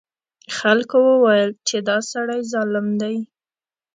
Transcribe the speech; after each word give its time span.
خلکو 0.57 0.97
وویل 1.07 1.51
چې 1.67 1.77
دا 1.87 1.97
سړی 2.11 2.41
ظالم 2.51 2.87
دی. 3.01 3.15